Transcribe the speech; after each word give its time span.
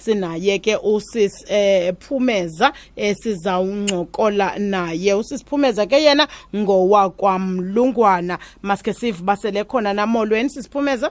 sinaye 0.00 0.58
ke 0.58 0.76
usis 0.76 1.44
eh 1.48 1.94
Phumeza 1.98 2.72
esizawuncokola 2.96 4.58
naye. 4.58 5.14
Usisiphumeza 5.14 5.86
ke 5.86 6.02
yena 6.02 6.28
ngowakwamlungwana. 6.56 8.38
Maske 8.62 8.92
sive 8.92 9.22
basele 9.22 9.64
khona 9.64 9.92
namolweni 9.92 10.50
sisiphumeza 10.50 11.10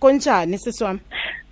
konjani 0.00 0.58
sisiwami 0.58 1.00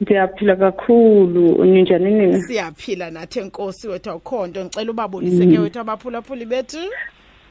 ndiyaphila 0.00 0.56
kakhulu 0.56 1.64
ninjani 1.64 2.10
nini? 2.10 2.42
Siyaphila 2.42 3.10
nathi 3.10 3.38
enkosi 3.38 3.88
wethu 3.88 4.10
awukhonto 4.10 4.64
ngicela 4.64 4.90
ubabonise 4.90 5.46
ke 5.46 5.58
wethu 5.58 5.80
abaphulaphuli 5.80 6.46
bethu 6.46 6.78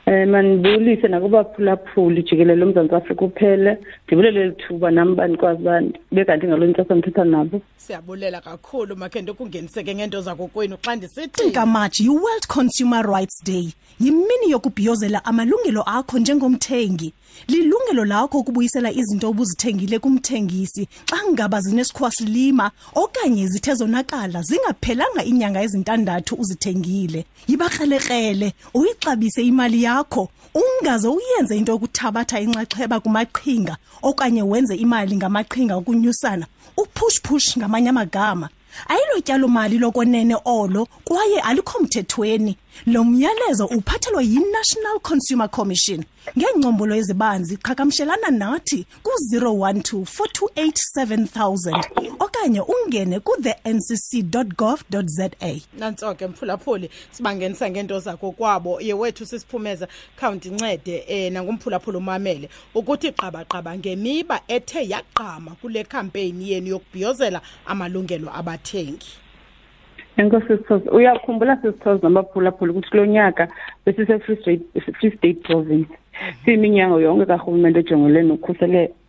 um 0.08 0.26
mandibulise 0.32 1.08
nakubaphulaphuli 1.08 2.24
jikelele 2.24 2.66
umzantsi 2.66 2.96
afrika 2.96 3.26
uphele. 3.26 3.78
Ndibulele 4.07 4.46
lithuba 4.46 4.92
nami 4.92 5.16
banikwazi 5.16 5.62
uba 5.62 5.82
bekanti 6.12 6.48
ngalo 6.48 6.68
ntsasa 6.68 6.96
ndithetha 6.96 7.24
nabo. 7.24 7.62
Siyabulela 7.78 8.42
kakhulu 8.42 8.96
makhe 8.96 9.21
ndokungeniseke 9.21 9.96
ngento 9.96 10.21
zakokwenu 10.21 10.78
xa 10.78 10.96
ndisithi 10.96 11.51
kamaji 11.51 12.04
yi-world 12.04 12.48
consumer 12.48 13.06
rights 13.06 13.43
day 13.43 13.74
yimini 14.00 14.51
yokubhiyozela 14.51 15.25
amalungelo 15.25 15.82
akho 15.82 16.20
njengomthengi 16.20 17.14
lilungelo 17.47 18.05
lakho 18.05 18.39
ukubuyisela 18.39 18.91
izinto 18.91 19.29
obuzithengile 19.29 20.00
kumthengisi. 20.00 20.87
Xa 21.09 21.18
ngaba 21.32 21.61
zinesikhwasilima 21.61 22.71
okanye 22.95 23.47
zithe 23.47 23.73
zonakala 23.73 24.41
zingaphelanga 24.41 25.25
iinyanga 25.25 25.61
ezintandathu 25.61 26.36
uzithengile. 26.36 27.25
Yibakrelekrele 27.47 28.54
uyixabise 28.73 29.42
imali 29.43 29.83
yakho 29.83 30.29
ungaze 30.55 31.07
uyenze 31.07 31.57
into 31.57 31.71
yokuthabatha 31.71 32.39
inxaxheba 32.39 33.00
kumaqhinga 33.00 33.78
okanye 34.02 34.44
wenze 34.44 34.75
imali 34.75 35.16
ngamaqhinga 35.16 35.75
okunyusana. 35.75 36.45
Uphushphush 36.78 37.58
ngamanye 37.58 37.89
amagama. 37.89 38.50
Ayilotyalomali 38.88 39.77
lokwenene 39.77 40.38
olo 40.45 40.88
kwaye 41.03 41.39
alikho 41.39 41.83
mthethweni. 41.83 42.58
Lo 42.86 43.03
myalezo 43.03 43.66
uphathelwa 43.66 44.22
yi-national 44.22 45.00
consumer 45.02 45.50
commission. 45.50 46.03
Ngeencombolo 46.38 46.95
ezibanzi 46.95 47.58
qhagamshelana 47.58 48.31
nathi 48.31 48.86
ku-012 49.03 50.06
428 50.06 52.14
okanye 52.48 52.62
ungene 52.62 53.20
ku-the-ncc 53.20 54.23
gov 54.56 54.84
za 55.06 55.30
nantso 55.78 56.16
ke 56.16 56.28
mphulaphuli 56.28 56.90
sibangenisa 57.12 57.70
ngento 57.70 58.00
zakho 58.00 58.31
kwabo. 58.31 58.80
Ye 58.81 58.94
wethu 58.94 59.26
sisiphumeza 59.26 59.88
khawunti 60.16 60.50
incede 60.50 61.03
um 61.09 61.34
nangumphulaphuli 61.34 61.98
umamele 61.98 62.50
ukuthi 62.73 63.12
qabaqaba 63.12 63.78
ngemiba 63.78 64.42
ethe 64.48 64.88
yagqama 64.88 65.58
kule 65.62 65.84
khampeyini 65.84 66.52
yenu 66.52 66.68
yokubhiyozela 66.68 67.42
amalungelo 67.66 68.31
abathengi. 68.34 69.08
Enkosi 70.18 70.48
sithoza 70.48 70.92
uyakhumbula 70.92 71.58
sisithoza 71.62 72.09
nabaphulaphula 72.09 72.72
ukuthi 72.72 72.90
kulo 72.90 73.06
nyaka 73.06 73.48
besise-free 73.86 74.42
state, 74.42 74.94
free 75.00 75.12
state 75.18 75.44
province. 75.44 75.90
Siyiminyango 76.45 77.00
yonke 77.00 77.25
karhulumente 77.25 77.80
ejongele 77.80 78.23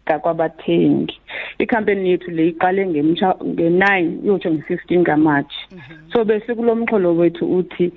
nokukhuseleka 0.08 0.18
kwabathengi. 0.18 1.20
Ikhampeni 1.58 2.10
yethu 2.10 2.30
le 2.30 2.48
iqale 2.48 2.86
nge-nine 2.86 4.18
yotsho 4.24 4.50
nge-fifteen 4.50 5.04
kamatshi. 5.04 5.68
So 6.12 6.24
besikulo 6.24 6.74
mxholo 6.74 7.16
wethu 7.16 7.56
uthi 7.58 7.92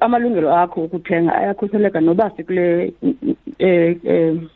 amalungelo 0.00 0.54
akho 0.54 0.84
okuthenga 0.84 1.34
ayakhuseleka 1.34 2.00
noba 2.00 2.30
sikule 2.36 2.92
um 3.60 4.48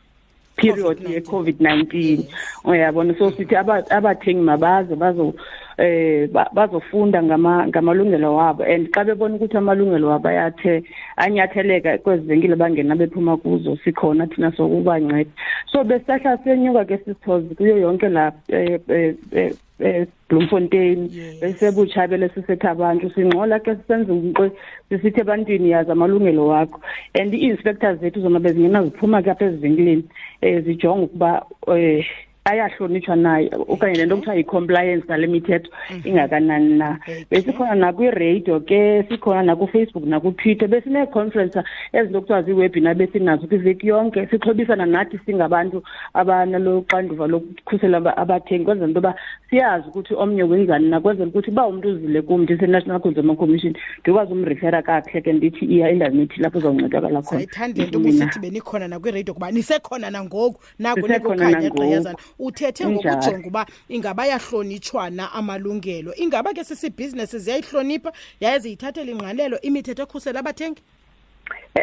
period 0.57 0.99
ye-covid-19 1.01 2.25
uyabona? 2.65 3.19
So 3.19 3.31
sithi 3.31 3.57
abathengi 3.57 4.41
mabaze 4.41 4.97
bazo 4.97 5.35
eh 5.79 6.29
bazofunda 6.29 7.23
ngama 7.23 7.67
ngamalungelo 7.69 8.35
wabo. 8.35 8.65
And 8.65 8.89
xa 8.93 9.05
bebona 9.05 9.37
ukuthi 9.37 9.57
amalungelo 9.57 10.09
wabo 10.09 10.29
ayathe 10.29 10.83
anyatheleka 11.17 11.99
kwezi 11.99 12.27
venkile 12.27 12.57
bangena 12.57 12.97
bephuma 12.97 13.37
kuzo 13.37 13.77
sikhona 13.85 14.27
thina 14.27 14.53
sokubanceda 14.53 15.31
so 15.67 15.85
besihla 15.85 16.39
senyuka 16.45 16.85
ke 16.85 16.99
sisithozi 16.99 17.55
kuyo 17.55 17.79
yonke 17.79 18.09
la 18.09 18.33
eh 18.49 19.57
Bloemfontein 20.29 21.11
besebutshayabele 21.41 22.29
sisethe 22.35 22.69
abantu. 22.69 23.11
Singcola 23.15 23.61
ke 23.61 23.77
sisenza 23.77 24.13
umqwe 24.13 24.51
sisithi 24.89 25.21
ebantwini 25.21 25.71
yazi 25.71 25.91
amalungelo 25.91 26.47
wakho. 26.49 26.81
And 27.15 27.35
i-inspectors 27.35 28.01
zethu 28.01 28.23
zona 28.23 28.41
bezingena 28.41 28.85
ziphuma 28.85 29.23
ke 29.23 29.31
apha 29.31 29.45
ezivenkileni 29.45 30.05
um 30.43 30.63
zijonga 30.65 31.05
ukuba 31.05 31.47
um 31.69 32.03
ayahlonitshwa 32.47 33.17
nayo 33.17 33.67
okanye 33.69 33.97
le 33.97 34.07
nto 34.07 34.17
kuthiwa 34.17 34.37
yi-compliance 34.37 35.05
nale 35.09 35.27
mithetho 35.27 35.71
ingakanani 36.05 36.79
na. 36.79 36.99
Besikhona 37.31 37.75
nakwiradio 37.75 38.61
ke 38.61 39.05
sikhona 39.09 39.43
nakufacebook 39.43 40.05
nakutwitter 40.07 40.69
besinee-conference 40.69 41.63
ezinto 41.93 42.21
kuthiwa 42.21 42.43
ziiwebinar 42.43 42.95
besinazo 42.95 43.47
kwiveki 43.47 43.87
yonke 43.87 44.27
sixhobisana 44.27 44.87
nathi 44.87 45.19
singabantu 45.27 45.83
abanalo 46.15 46.85
xanduva 46.89 47.27
lokukhusela 47.27 48.17
abathengi 48.17 48.65
kwenzela 48.65 48.89
into 48.89 48.99
yoba 49.01 49.15
siyazi 49.51 49.89
ukuthi 49.89 50.15
omnye 50.15 50.43
wenzani 50.43 50.89
nakwenzela 50.89 51.29
ukuthi 51.29 51.51
uba 51.51 51.67
umntu 51.67 51.89
uzile 51.89 52.23
kum 52.23 52.43
ndise-national 52.43 53.01
consumer 53.01 53.37
commission 53.37 53.75
ndikwazi 54.01 54.33
umrifera 54.33 54.83
kakuhle 54.83 55.21
ke 55.21 55.33
ndithi 55.33 55.65
iya 55.65 55.91
endaweni 55.91 56.23
ethi 56.23 56.41
lapho 56.41 56.59
uzawuncedakala 56.59 57.23
khona. 57.23 57.47
Nto 57.77 57.99
busithi 57.99 58.39
benikhona 58.39 58.89
nakwiradio 58.89 59.35
kuba 59.35 59.51
nisekhona 59.51 60.11
nangoku 60.11 60.61
nakunekukhanya 60.79 61.71
gqiyazana 61.71 62.19
uthethe 62.39 62.87
ngokujonga 62.87 63.49
uba 63.49 63.67
ingaba 63.89 64.27
yahlonitshwana 64.27 65.33
amalungelo. 65.33 66.15
Ingaba 66.15 66.55
ke 66.55 66.65
sisibhizinesi 66.65 67.39
ziyayihlonipha 67.39 68.13
yaye 68.41 68.59
ziyithathela 68.59 69.11
ingqalelo 69.11 69.61
imithetho 69.61 70.03
ekhusela 70.03 70.41
abathengi? 70.41 70.83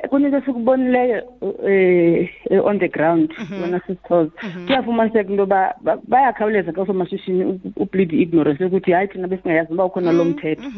Kunento 0.10 0.42
sikubonileyo 0.42 1.24
um 1.42 2.66
on 2.66 2.80
the 2.80 2.88
ground 2.88 3.34
yona 3.62 3.80
sisithoza 3.80 4.32
kuyafumaniseka 4.66 5.30
into 5.30 5.42
yoba 5.42 5.76
bayakhawuleza 6.08 6.72
xa 6.72 6.86
somashishini 6.86 7.60
uplead 7.76 8.14
ignorance 8.14 8.64
yokuthi 8.64 8.92
hayi 8.92 9.08
thina 9.08 9.28
besingayazi 9.28 9.74
uba 9.74 9.86
ukhona 9.86 10.12
lo 10.12 10.26
mthetho 10.26 10.70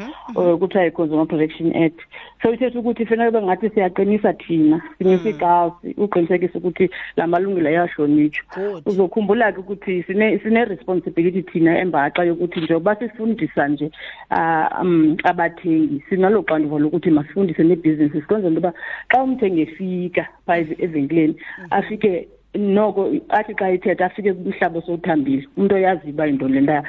kuthiwa 0.57 0.85
i-consumer 0.85 1.27
protection 1.27 1.75
act. 1.75 1.99
So 2.41 2.53
ithetha 2.53 2.79
ukuthi 2.79 3.05
fanele 3.05 3.29
ube 3.29 3.41
ngathi 3.41 3.69
siyaqinisa 3.69 4.33
thina 4.33 4.81
sinisa 4.97 5.29
ikasi 5.29 5.95
uqinisekise 5.97 6.57
ukuthi 6.57 6.89
la 7.17 7.27
malungelo 7.27 7.69
ayahlonitshwa. 7.69 8.81
Uzokhumbula 8.85 9.51
ke 9.51 9.59
ukuthi 9.59 10.03
sine-responsibility 10.03 11.41
thina 11.41 11.79
embaxa 11.79 12.23
yokuthi 12.23 12.59
njengoba 12.59 12.95
sifundisa 12.95 13.67
nje 13.67 13.91
um 14.81 15.17
abathengi 15.23 16.03
sinalo 16.09 16.43
xanduva 16.43 16.79
lokuthi 16.79 17.11
masifundise 17.11 17.63
nebhizinisi 17.63 18.21
sikwenzela 18.21 18.49
into 18.49 18.67
yoba 18.67 18.73
xa 19.09 19.23
umthengi 19.23 19.61
efika 19.61 20.27
phaa 20.45 20.57
evenkileni 20.57 21.35
afike 21.69 22.27
noko 22.57 23.11
athi 23.29 23.53
xa 23.53 23.71
ithetha 23.71 24.05
afike 24.05 24.33
kumhlaba 24.33 24.81
sowuthambile 24.81 25.47
umntu 25.57 25.75
oyaziyo 25.75 26.13
uba 26.13 26.25
yinto 26.25 26.47
le 26.47 26.61
nto 26.61 26.83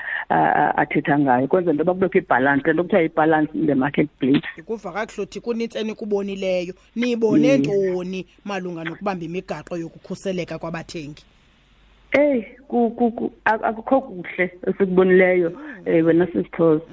athetha 0.77 1.19
ngayo. 1.19 1.49
Kwenzela 1.49 1.73
into 1.73 1.83
yoba 1.83 1.95
kubekho 1.95 2.19
ibhalansi 2.19 2.67
lento 2.67 2.83
kuthiwa 2.83 3.03
ibhalansi 3.03 3.59
in 3.59 3.67
the 3.67 3.75
market 3.75 4.09
place 4.19 4.47
ndikuva 4.55 4.93
kakuhle 4.93 5.23
uthi 5.23 5.41
kunintsi 5.41 5.79
enikubonileyo 5.79 6.75
niyibone 6.97 7.59
ntoni 7.59 8.27
malunga 8.45 8.85
nokubamba 8.85 9.25
imigaqo 9.25 9.77
yokukhuseleka 9.77 10.59
kwabathengi? 10.59 11.25
Eyi 12.13 12.47
akukho 13.45 14.01
kuhle 14.01 14.51
esikubonileyo 14.67 15.49
um 15.87 16.07
wena 16.07 16.27
sisithoza 16.27 16.85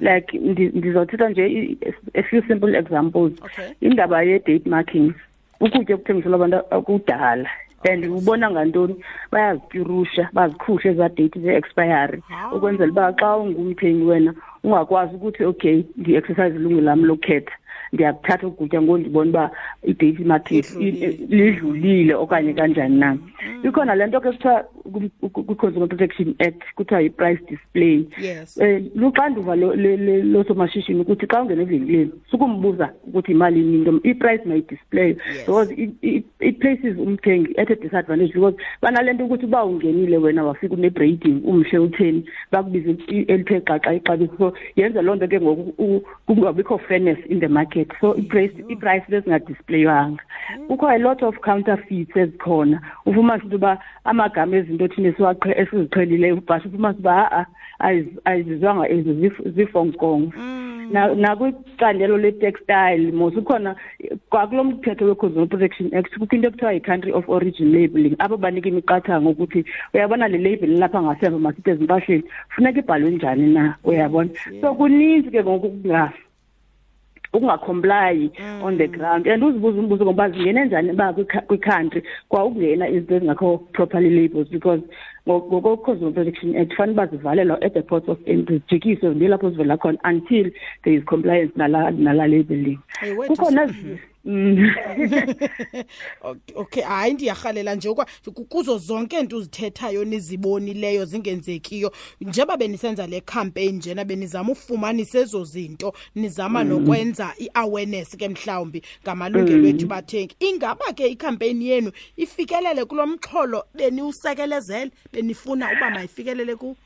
like 0.00 0.38
ndizothetha 0.74 1.28
nje 1.28 1.76
a 2.14 2.22
few 2.22 2.42
simple 2.48 2.74
examples. 2.74 3.32
Indaba 3.80 4.22
ye-date 4.22 4.66
markings 4.66 5.14
ukutya 5.60 5.94
okuthengiselwa 5.94 6.36
abantu 6.36 6.84
kudala. 6.86 7.48
And 7.90 8.04
ubona 8.04 8.50
ngantoni? 8.50 8.96
Bayazityurusha 9.32 10.28
bazikhuhle 10.32 10.90
ezaa 10.90 11.08
date 11.08 11.40
ze-expiry 11.40 12.22
ukwenzela 12.52 12.92
uba 12.92 13.12
xa 13.12 13.36
ungumthengi 13.36 14.04
wena 14.04 14.34
ungakwazi 14.64 15.14
ukuthi 15.14 15.44
okay 15.44 15.84
ndi-exercise 15.96 16.56
ilungu 16.56 16.80
lam 16.80 17.04
lokhetha. 17.04 17.52
Ndiyakuthatha 17.92 18.46
ukutya 18.46 18.82
ngondibona 18.82 19.30
uba 19.30 19.50
i-date 19.82 20.24
market 20.24 20.66
lidlulile 21.28 22.14
okanye 22.14 22.52
kanjani 22.52 22.98
na. 22.98 23.16
Ikhona 23.64 23.94
le 23.94 24.06
nto 24.06 24.20
ke 24.20 24.32
kuthiwa 24.32 24.64
kwi-consumer 25.32 25.88
protection 25.88 26.34
act 26.38 26.62
kuthiwa 26.76 27.00
yi-price 27.00 27.42
display. 27.48 28.06
Um 28.60 28.90
luxanduva 28.94 29.56
losomashishini 29.56 31.00
ukuthi 31.00 31.26
xa 31.26 31.42
ungena 31.42 31.62
evenkileni 31.62 32.12
sukumbuza 32.30 32.92
ukuthi 33.10 33.32
yimalini 33.32 33.74
into 33.74 34.00
i-price 34.04 34.44
mayidisplaye 34.44 35.16
because 35.46 35.70
it 36.40 36.60
places 36.60 36.98
umthengi 36.98 37.58
at 37.58 37.70
a 37.70 37.76
disadvantage 37.76 38.32
because 38.32 38.56
banale 38.82 39.12
nto 39.12 39.24
ukuthi 39.24 39.46
uba 39.46 39.64
ungenile 39.64 40.16
wena 40.16 40.44
wafika 40.44 40.74
une-braiding 40.74 41.40
umhle 41.44 41.78
utheni 41.78 42.24
bakubize 42.52 42.96
elithe 43.08 43.60
xaxa 43.60 43.94
ixabiso. 43.94 44.36
So 44.38 44.52
yenza 44.76 45.02
loo 45.02 45.14
nto 45.14 45.28
ke 45.28 45.40
ngoku 45.40 46.02
kungabikho 46.26 46.78
fairness 46.78 47.18
in 47.28 47.40
the 47.40 47.48
market. 47.48 47.60
Market 47.60 47.92
so 48.00 48.16
i-price 48.16 48.52
i-price 48.68 49.04
bezingadisplaywanga. 49.08 50.18
Kukho 50.68 50.88
a 50.88 50.98
lot 50.98 51.22
of 51.22 51.34
counterfeits 51.42 52.16
ezikhona. 52.16 52.80
Ufumanise 53.06 53.44
into 53.44 53.56
uba 53.56 53.78
amagama 54.04 54.56
ezinto 54.56 54.88
thina 54.88 55.08
esiziqhelileyo 55.08 56.36
ubhasha 56.38 56.68
ufumanise 56.68 57.00
uba 57.00 57.32
a-a 57.32 57.46
ayizizwanga 58.24 58.88
ezo 58.88 59.12
zifonkongo 59.54 60.32
nakwicandelo 60.90 62.18
le-textile 62.18 63.12
mos 63.12 63.36
ukhona 63.36 63.76
kwakulo 64.30 64.64
mthetho 64.64 65.04
we-consumer 65.04 65.48
protection 65.48 65.94
act 65.94 66.18
kukho 66.18 66.36
into 66.36 66.48
ekuthiwa 66.48 66.72
yi-country 66.72 67.12
of 67.12 67.28
origin 67.28 67.72
labeling. 67.72 68.16
Abo 68.18 68.36
banika 68.36 68.68
imiqathango 68.68 69.30
ukuthi 69.30 69.64
uyabona 69.94 70.28
le 70.28 70.38
label 70.38 70.78
lapha 70.78 71.02
ngasemva 71.02 71.38
masithi 71.38 71.70
ezimpahleni 71.70 72.24
funeka 72.48 72.78
ibhalwe 72.78 73.10
njani 73.10 73.54
na 73.54 73.74
uyabona? 73.84 74.30
So 74.60 74.74
kuninzi 74.74 75.30
ke 75.30 75.42
ngoku 75.42 75.66
ukungacomply 75.66 76.29
mm. 77.32 78.62
on 78.62 78.78
the 78.78 78.88
ground. 78.88 79.26
And 79.26 79.42
uzibuza 79.44 79.78
umbuzo 79.78 80.04
ngoba 80.04 80.30
zingene 80.30 80.64
njani 80.64 80.92
ba 80.92 81.12
kwi-country 81.12 82.02
kwa 82.28 82.44
ukungena 82.44 82.88
izinto 82.88 83.14
ezingakho 83.14 83.58
properly 83.72 84.10
labels 84.10 84.48
because 84.48 84.82
ngoko-consumer 85.28 86.12
protection 86.12 86.56
act 86.56 86.74
fanele 86.74 86.92
uba 86.92 87.06
zivalelwa 87.06 87.62
at 87.62 87.74
the 87.74 87.82
port 87.82 88.08
of 88.08 88.18
entry 88.26 88.62
zijikiswe 88.68 89.12
zibe 89.12 89.28
lapho 89.28 89.50
zivela 89.50 89.76
khona 89.76 89.98
until 90.04 90.50
there 90.82 90.96
is 90.96 91.04
compliance 91.04 91.52
nala, 91.56 91.90
nala 91.90 92.26
labeling. 92.26 92.78
Kukhona 93.26 93.66
Mm. 93.66 93.98
okay 96.54 96.82
hayi 96.82 97.14
ndiyarhalela 97.14 97.74
nje 97.74 97.88
ukwa 97.88 98.06
kuzo 98.48 98.78
zonke 98.78 99.20
into 99.20 99.36
uzithethayo 99.36 100.04
nizibonileyo 100.04 101.04
zingenzekiyo 101.04 101.92
njengoba 102.20 102.56
benisenza 102.56 103.06
le 103.06 103.20
campaign 103.20 103.76
njena 103.76 104.04
benizama 104.04 104.52
ufumanisa 104.52 105.18
ezo 105.18 105.44
zinto 105.44 105.94
nizama 106.14 106.64
mm. 106.64 106.70
nokwenza 106.70 107.34
i-awareness 107.38 108.16
ke 108.16 108.28
mhlawumbi 108.28 108.82
ngamalungelo 109.02 109.68
ethu 109.68 109.82
mm. 109.82 109.88
bathengi 109.88 110.36
ingaba 110.40 110.92
ke 110.92 111.08
icampaign 111.08 111.62
yenu 111.62 111.92
ifikelele 112.16 112.84
kulo 112.84 113.06
mxholo 113.06 113.64
beniwusekelezele 113.74 114.90
benifuna 115.12 115.72
uba 115.72 115.90
mayifikelele 115.90 116.56
ku 116.56 116.76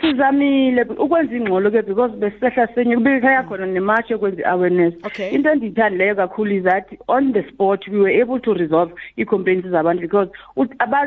sizamile 0.00 0.82
ukwenza 0.82 1.36
ingxolo 1.36 1.70
ke 1.70 1.82
because 1.82 2.16
besehla 2.16 2.68
senye 2.74 2.96
kubekhaya 2.96 3.42
khona 3.42 3.66
nemarch 3.66 4.10
yokwenza 4.10 4.42
i-awareness 4.42 4.94
into 5.32 5.50
endiyithandileyo 5.50 6.14
kakhulu 6.14 6.56
is 6.56 6.64
that 6.64 6.86
on 7.08 7.32
the 7.32 7.42
spot 7.48 7.88
we 7.88 8.00
were 8.00 8.22
able 8.22 8.40
to 8.40 8.54
resolve 8.54 8.92
ii-complaints 9.18 9.68
zabantu 9.68 10.00
because 10.00 10.28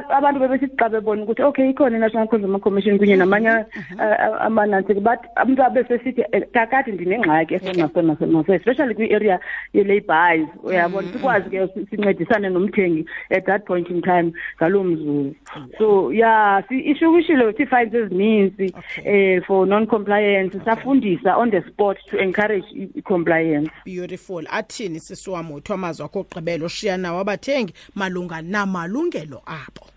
abantu 0.09 0.39
bebesithi 0.39 0.75
xa 0.77 0.89
bebona 0.89 1.23
ukuthi 1.23 1.43
okay 1.43 1.69
ikhona 1.69 1.97
i-national 1.97 2.27
consumer 2.27 2.59
commission 2.59 2.97
kunye 2.97 3.15
namanye 3.15 3.49
mhm. 3.49 3.99
amanantsika 4.39 4.99
but 4.99 5.19
umntu 5.43 5.63
abesesithi 5.63 6.23
eh, 6.31 6.43
kakade 6.53 6.91
ndinengxaki 6.91 7.53
esenasenasenoso 7.53 8.53
especially 8.53 8.95
kwi-area 8.95 9.39
ye-labours 9.73 10.49
uyabona? 10.63 11.07
Mhm. 11.07 11.13
sikwazi 11.13 11.49
ke 11.49 11.67
sincedisane 11.89 12.49
nomthengi 12.49 13.05
at 13.29 13.45
that 13.45 13.65
point 13.65 13.89
in 13.89 14.01
time 14.01 14.33
ngaloo 14.57 14.83
mzuzu. 14.83 15.35
So 15.77 16.13
ya 16.13 16.63
ishukishile 16.69 17.53
tii-fines 17.53 17.93
ezininzi. 17.93 18.54
Agency 18.59 18.73
okay. 18.77 19.37
uh, 19.37 19.45
for 19.45 19.65
non-compliance 19.65 20.55
okay. 20.55 20.65
safundisa 20.65 21.37
on 21.37 21.49
the 21.51 21.63
spot 21.67 21.97
to 22.09 22.17
encourage 22.17 22.65
i-compliance 22.75 23.69
beautiful 23.85 24.43
athini 24.49 24.99
sisiwam 24.99 25.51
uthi 25.51 25.73
amazwi 25.73 26.05
akho 26.05 26.19
ogqibelo 26.19 26.67
shiya 26.67 26.97
nawo 26.97 27.19
abathengi 27.19 27.73
malunga 27.95 28.41
namalungelo 28.41 29.41
abo 29.45 29.87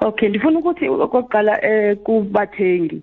okay 0.00 0.28
ndifuna 0.28 0.58
ukuthi 0.58 0.88
okokuqala 0.88 1.60
um 1.62 1.96
kubathengi 1.96 3.02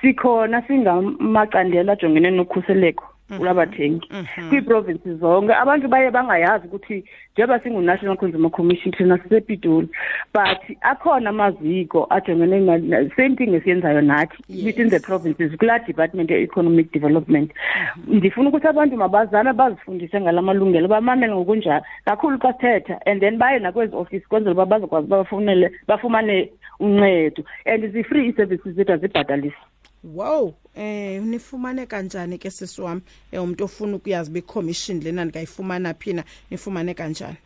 sikhona 0.00 0.62
singamacandelo 0.66 1.92
ajongene 1.92 2.30
nokhuseleko 2.30 3.04
Mhm. 3.04 3.15
Kulabathengi. 3.38 4.08
Mhm. 4.10 4.48
kwii-provinces 4.48 5.18
zonke 5.18 5.54
abantu 5.54 5.88
baye 5.88 6.10
bangayazi 6.10 6.66
ukuthi 6.66 7.04
njengoba 7.32 7.60
singu-national 7.60 8.16
consumer 8.16 8.50
commission 8.50 8.94
thina 8.94 9.18
sisepitoli 9.18 9.88
but 10.34 10.76
akhona 10.80 11.30
amaziko 11.30 12.06
ajongene 12.10 13.10
same 13.16 13.36
thing 13.36 13.54
esiyenzayo 13.54 14.00
nathi 14.00 14.36
within 14.64 14.90
the 14.90 15.00
provinces 15.00 15.56
kulaa 15.56 15.78
department 15.78 16.30
ye-economic 16.30 16.92
development. 16.92 17.52
Mhm. 18.06 18.16
ndifuna 18.16 18.48
ukuthi 18.48 18.66
abantu 18.66 18.96
mabazame 18.96 19.52
bazifundise 19.52 20.20
ngala 20.20 20.42
malungelo 20.42 20.88
bamamele 20.88 21.34
ngokunjalo 21.34 21.84
kakhulu 22.04 22.38
xa 22.38 22.52
sithetha 22.52 23.06
and 23.06 23.20
then 23.20 23.38
baye 23.38 23.58
nakwezi 23.58 23.96
ofisi 23.96 24.28
kwenzela 24.28 24.52
uba 24.52 24.66
bazokwazi 24.66 25.06
bafunele 25.06 25.70
bafumane 25.88 26.50
uncedo. 26.80 27.44
And 27.64 27.92
zi-free 27.92 28.28
ii-services 28.28 28.74
zethu 28.74 28.92
azibhatalisi 28.92 29.56
wow 30.14 30.54
eh 30.74 31.22
nifumane 31.22 31.86
kanjani 31.86 32.38
ke 32.38 32.50
sisi 32.50 32.80
wami? 32.80 33.00
Eh 33.32 33.42
umuntu 33.42 33.64
ofuna 33.64 33.96
ukuyazi 33.96 34.30
be 34.30 34.40
commission 34.40 35.00
lena 35.00 35.24
nikayifumana 35.24 35.94
phina 35.94 36.24
nifumane 36.50 36.94
kanjani? 36.94 37.36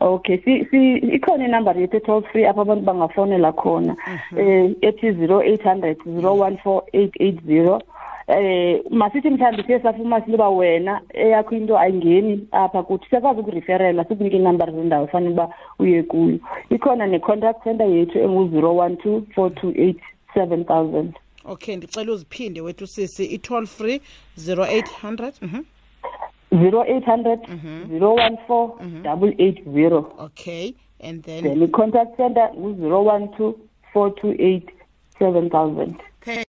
Okay 0.00 0.38
si 0.44 0.64
si 0.70 0.98
ikhona 0.98 1.44
inumber 1.44 1.78
yethu 1.78 2.00
toll 2.00 2.22
free 2.32 2.46
apho 2.46 2.60
abantu 2.60 2.84
bangafonela 2.84 3.52
khona. 3.52 3.96
Mhm. 4.32 4.38
Eh 4.38 4.70
ethi 4.82 5.10
0800 5.10 5.94
014880 6.04 7.80
eh 8.28 8.80
masithi 8.90 9.30
mhlambi 9.30 9.62
siye 9.62 9.80
safuma 9.80 10.20
siba 10.20 10.48
wena 10.48 11.00
eyakho 11.14 11.54
into 11.56 11.78
ayingeni 11.78 12.48
apha 12.52 12.82
kuthi 12.82 13.08
siyakwazi 13.10 13.40
ukureferela 13.40 14.04
sikunike 14.04 14.36
inumber 14.36 14.72
zendawo 14.72 15.06
fanele 15.06 15.32
uba 15.32 15.48
uye 15.78 16.02
kuyo. 16.02 16.38
Ikhona 16.70 17.06
ne-contact 17.06 17.64
center 17.64 17.86
yethu 17.86 18.18
engu-012 18.18 19.22
428 19.36 19.94
7000 20.34 21.23
okay 21.44 21.76
ndicela 21.76 22.12
uziphinde 22.12 22.60
wethu 22.60 22.86
sisi 22.86 23.24
i-toll 23.24 23.66
free 23.66 24.00
0800 24.38 25.32
mhm. 25.42 25.62
0800 26.52 27.38
014 28.00 28.70
880 29.04 30.04
okay 30.18 30.74
and 31.00 31.24
then 31.24 31.42
then 31.42 31.62
i-contact 31.62 32.16
center 32.16 32.50
ngu-012 32.54 33.54
428 33.92 34.62
7000 35.18 35.94